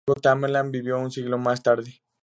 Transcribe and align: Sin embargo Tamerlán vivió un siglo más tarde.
Sin 0.03 0.13
embargo 0.13 0.21
Tamerlán 0.21 0.71
vivió 0.71 0.97
un 0.99 1.11
siglo 1.11 1.37
más 1.37 1.61
tarde. 1.61 2.01